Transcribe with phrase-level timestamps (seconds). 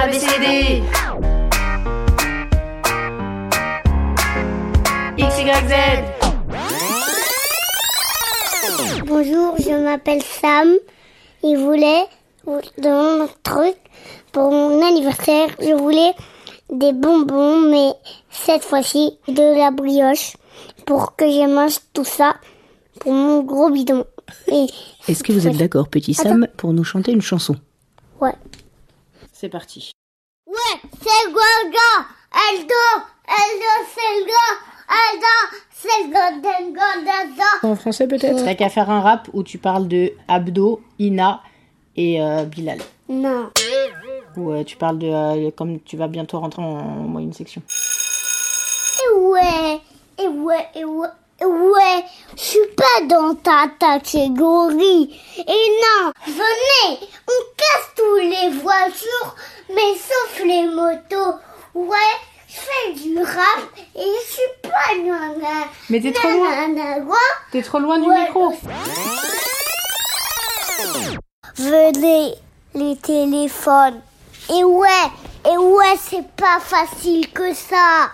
[0.00, 0.80] ABCD
[5.18, 5.74] XYZ
[9.06, 10.68] Bonjour, je m'appelle Sam.
[11.42, 12.04] Il voulait
[12.78, 13.74] dans mon truc
[14.30, 16.12] pour mon anniversaire, je voulais
[16.72, 17.90] des bonbons, mais
[18.30, 20.36] cette fois-ci de la brioche
[20.86, 22.36] pour que je mange tout ça
[23.00, 24.04] pour mon gros bidon.
[24.46, 27.56] Est-ce que vous êtes d'accord, petit Sam, pour nous chanter une chanson?
[28.20, 28.34] Ouais.
[29.40, 29.92] C'est parti.
[30.48, 30.54] Ouais,
[31.00, 32.06] c'est le gars,
[32.50, 32.74] Eldo,
[33.28, 34.56] Eldo, c'est le gars,
[35.12, 35.26] Eldo,
[37.60, 37.68] c'est.
[37.68, 38.44] En français peut-être?
[38.44, 41.40] T'as qu'à faire un rap où tu parles de Abdo, Ina
[41.94, 42.80] et euh, Bilal.
[43.08, 43.50] Non.
[44.36, 45.06] Ou euh, tu parles de...
[45.06, 47.62] euh, comme tu vas bientôt rentrer en, moyenne section.
[49.04, 49.80] Et ouais,
[50.18, 51.08] et ouais, et ouais,
[51.46, 52.04] ouais,
[52.36, 55.20] je suis pas dans ta catégorie.
[55.38, 55.42] Et
[55.82, 59.36] non, venez, on casse tous les voitures,
[59.74, 61.38] mais sauf les motos.
[61.74, 61.96] Ouais,
[62.48, 63.60] je fais du rap
[63.94, 65.66] et je suis pas nana.
[65.90, 66.50] Mais t'es trop loin.
[67.52, 68.20] T'es trop loin du Ouais.
[68.24, 68.52] micro
[71.56, 72.34] Venez,
[72.74, 74.00] les téléphones.
[74.50, 74.88] Et ouais,
[75.44, 78.10] et ouais, c'est pas facile que ça.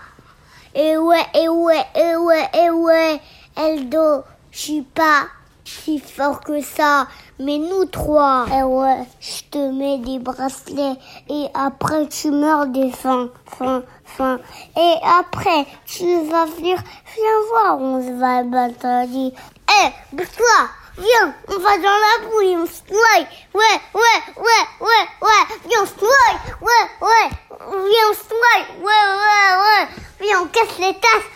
[0.77, 3.20] Et ouais, et ouais, et ouais, et ouais,
[3.56, 5.27] Eldo, je suis pas
[5.64, 7.06] si fort que ça.
[7.39, 10.97] Mais nous trois, et ouais, je te mets des bracelets
[11.28, 14.40] et après tu meurs des faim, faim, faim.
[14.77, 16.79] Et après, tu vas venir,
[17.14, 18.86] viens voir, on se va battre.
[19.07, 23.27] Eh, bouge-toi Viens, on va dans la bouille, on se noie.
[23.52, 25.57] Ouais, ouais, ouais, ouais, ouais.
[25.67, 26.39] Viens, on se noie.
[26.61, 27.30] Ouais, ouais.
[27.51, 28.77] Viens, on se noie.
[28.79, 30.04] Ouais, ouais, ouais.
[30.20, 31.30] Viens, on casse les tasses.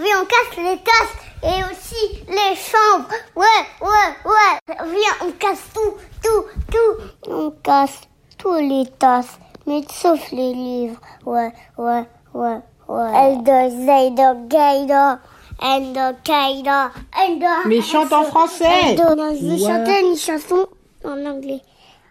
[0.00, 1.16] Viens, on casse les tasses.
[1.42, 3.14] Et aussi les chambres.
[3.36, 3.44] Ouais,
[3.80, 4.76] ouais, ouais.
[4.90, 7.30] Viens, on casse tout, tout, tout.
[7.30, 8.00] On casse
[8.38, 9.38] tous les tasses.
[9.66, 11.00] Mais sauf les livres.
[11.24, 13.10] Ouais, ouais, ouais, ouais.
[13.14, 15.18] Eldo, Zaydo, Gaydo.
[15.62, 17.46] Eldo, Kaido, Eldo.
[17.66, 20.66] Mais chante en français Eldo, non, je vais chanter une chanson
[21.04, 21.60] en anglais.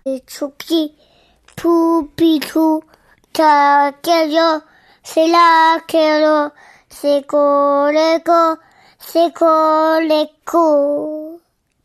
[0.05, 0.93] Et Chucky,
[1.55, 2.79] Pupitu,
[3.33, 4.61] Takelyo,
[5.03, 6.51] c'est la Kelo,
[6.89, 8.57] c'est Koleko,
[8.99, 9.33] c'est.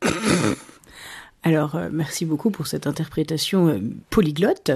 [1.42, 3.80] Alors, euh, merci beaucoup pour cette interprétation euh,
[4.10, 4.70] polyglotte.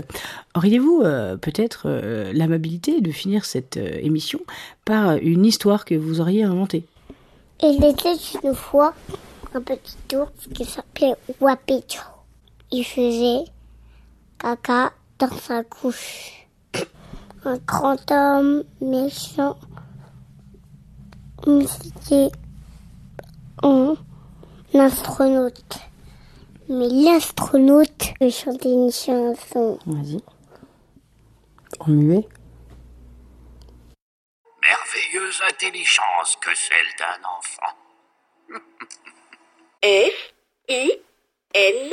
[0.54, 1.88] Auriez-vous euh, peut-être
[2.32, 4.40] l'amabilité de finir cette émission
[4.84, 6.84] par une histoire que vous auriez inventée?
[7.62, 8.94] Il était une fois
[9.54, 12.02] un petit ours qui s'appelait Wapicho.
[12.70, 13.44] Il faisait
[14.38, 16.41] caca dans sa couche.
[17.44, 19.58] Un grand homme méchant.
[21.44, 22.30] C'était
[23.64, 23.96] un
[24.74, 25.78] astronaute.
[26.68, 29.76] Mais l'astronaute veut chanter une chanson.
[29.86, 30.22] Vas-y.
[31.80, 32.28] En muet
[34.62, 37.74] Merveilleuse intelligence que celle d'un enfant.
[39.82, 40.34] F
[40.68, 40.92] I
[41.54, 41.92] N